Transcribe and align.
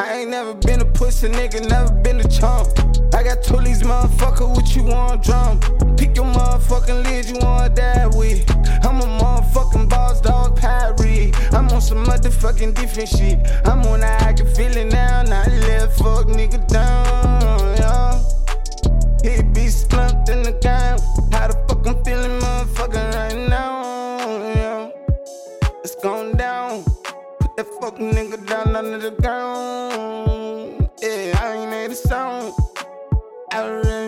I 0.00 0.20
ain't 0.20 0.30
never 0.30 0.54
been 0.54 0.80
a 0.80 0.86
pussy 0.86 1.28
nigga, 1.28 1.68
never 1.68 1.92
been 1.92 2.20
a 2.20 2.26
chump. 2.26 2.68
I 3.14 3.22
got 3.22 3.42
two 3.42 3.58
these 3.58 3.82
motherfucker, 3.82 4.48
what 4.48 4.74
you 4.74 4.84
want 4.84 5.22
drum? 5.22 5.60
Pick 5.98 6.16
your 6.16 6.24
motherfucking 6.24 7.04
lid, 7.04 7.28
you 7.28 7.36
want 7.42 7.76
that 7.76 8.14
with. 8.14 8.48
I'm 8.82 9.02
a 9.02 9.04
motherfucking 9.04 9.90
boss 9.90 10.22
dog, 10.22 10.58
Pyrie. 10.58 11.34
I'm 11.52 11.68
on 11.68 11.82
some 11.82 12.02
motherfucking 12.06 12.76
different 12.76 13.10
shit. 13.10 13.40
I'm 13.66 13.82
on 13.82 14.02
I 14.02 14.32
can 14.32 14.46
feel 14.54 14.74
it 14.74 14.90
now, 14.90 15.22
not 15.22 15.48
let 15.48 15.94
fuck 15.94 16.28
nigga 16.28 16.66
down, 16.66 17.76
yeah. 17.76 18.22
He 19.22 19.42
be 19.42 19.68
slumped 19.68 20.30
in 20.30 20.42
the 20.42 20.52
game. 20.52 20.96
How 21.30 21.48
the 21.48 21.62
fuck 21.68 21.86
I'm 21.86 22.02
feeling, 22.04 22.40
motherfucker, 22.40 23.14
right 23.14 23.48
now, 23.50 24.26
yeah. 24.54 24.90
It's 25.84 25.94
going 25.96 26.38
down. 26.38 26.89
That 27.60 27.68
fucking 27.78 28.12
nigga 28.12 28.46
down 28.46 28.74
under 28.74 28.96
the 28.96 29.10
ground. 29.10 30.88
Yeah, 31.02 31.38
I 31.42 31.56
ain't 31.58 31.70
made 31.70 31.90
a 31.90 31.94
sound. 31.94 32.54
I 33.52 33.60
already 33.60 33.99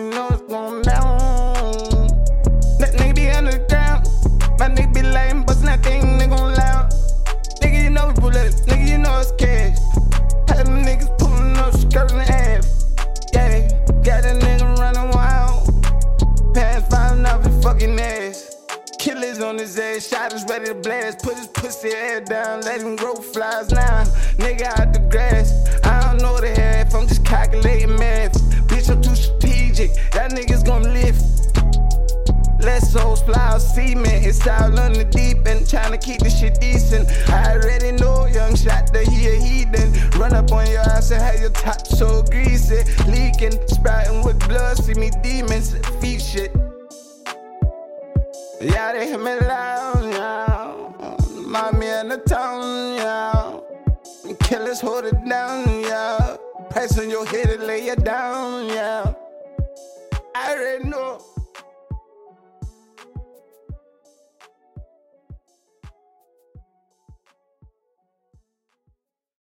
his 19.63 19.79
ass, 19.79 20.07
shot 20.07 20.33
is 20.33 20.43
ready 20.49 20.65
to 20.65 20.75
blast. 20.75 21.19
Put 21.23 21.35
his 21.35 21.47
pussy 21.47 21.91
head 21.91 22.25
down, 22.25 22.61
let 22.61 22.81
him 22.81 22.95
grow 22.97 23.15
flies 23.15 23.71
now. 23.71 24.03
Nigga 24.37 24.63
out 24.77 24.93
the 24.93 24.99
grass. 25.09 25.53
I 25.85 26.01
don't 26.01 26.21
know 26.21 26.37
the 26.39 26.49
half, 26.49 26.93
I'm 26.93 27.07
just 27.07 27.25
calculating 27.25 27.95
math. 27.97 28.33
Bitch, 28.67 28.89
I'm 28.89 29.01
too 29.01 29.15
strategic. 29.15 29.91
That 30.11 30.31
nigga's 30.31 30.63
gonna 30.63 30.91
lift. 30.91 31.23
Less 32.63 32.93
souls 32.93 33.21
fly 33.23 33.39
out 33.39 33.61
cement. 33.61 34.25
It's 34.25 34.45
all 34.47 34.79
on 34.79 34.93
the 34.93 35.03
deep 35.03 35.45
end, 35.47 35.69
trying 35.69 35.91
to 35.91 35.97
keep 35.97 36.19
the 36.19 36.29
shit 36.29 36.59
decent. 36.59 37.09
I 37.29 37.55
already 37.55 37.91
know 37.91 38.25
young 38.27 38.55
shot 38.55 38.91
that 38.93 39.07
he 39.07 39.27
a 39.27 39.35
heathen. 39.35 39.91
Run 40.19 40.33
up 40.33 40.51
on 40.51 40.67
your 40.71 40.79
ass 40.79 41.11
and 41.11 41.21
have 41.21 41.39
your 41.39 41.49
top 41.49 41.85
so 41.87 42.23
greasy. 42.23 42.83
Leaking, 43.07 43.59
sprouting 43.67 44.23
with 44.23 44.39
blood. 44.47 44.77
See 44.77 44.93
me 44.93 45.09
demons, 45.21 45.32
Yeah, 48.63 48.93
they 48.93 49.07
hear 49.07 49.17
me 49.17 49.35
loud, 49.41 50.05
yeah. 50.05 51.17
Mommy 51.47 51.87
in 51.87 52.07
the 52.07 52.17
town, 52.19 52.95
yeah. 52.95 53.59
Killers 54.39 54.79
hold 54.79 55.03
it 55.03 55.25
down, 55.27 55.81
yeah. 55.81 56.37
On 56.97 57.09
your 57.09 57.25
head 57.25 57.49
and 57.49 57.63
lay 57.63 57.87
it 57.87 58.03
down, 58.05 58.67
yeah. 58.67 59.12